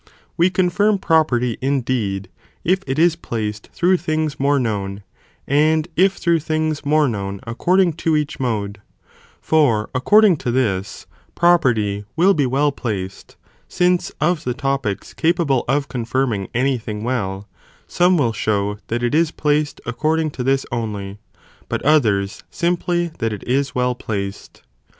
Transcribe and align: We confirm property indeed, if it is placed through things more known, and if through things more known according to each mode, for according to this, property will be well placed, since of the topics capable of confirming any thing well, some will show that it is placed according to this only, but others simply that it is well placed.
We 0.35 0.49
confirm 0.49 0.97
property 0.97 1.57
indeed, 1.61 2.27
if 2.63 2.81
it 2.87 2.97
is 2.97 3.15
placed 3.15 3.69
through 3.71 3.97
things 3.97 4.39
more 4.39 4.57
known, 4.57 5.03
and 5.45 5.87
if 5.95 6.13
through 6.13 6.39
things 6.39 6.83
more 6.83 7.07
known 7.07 7.39
according 7.43 7.93
to 8.01 8.15
each 8.15 8.39
mode, 8.39 8.81
for 9.41 9.91
according 9.93 10.37
to 10.37 10.49
this, 10.49 11.05
property 11.35 12.03
will 12.15 12.33
be 12.33 12.47
well 12.47 12.71
placed, 12.71 13.35
since 13.67 14.09
of 14.19 14.43
the 14.43 14.55
topics 14.55 15.13
capable 15.13 15.65
of 15.67 15.87
confirming 15.87 16.47
any 16.51 16.79
thing 16.79 17.03
well, 17.03 17.47
some 17.85 18.17
will 18.17 18.33
show 18.33 18.79
that 18.87 19.03
it 19.03 19.13
is 19.13 19.29
placed 19.29 19.79
according 19.85 20.31
to 20.31 20.43
this 20.43 20.65
only, 20.71 21.19
but 21.69 21.83
others 21.83 22.43
simply 22.49 23.11
that 23.19 23.31
it 23.31 23.43
is 23.47 23.75
well 23.75 23.93
placed. 23.93 24.63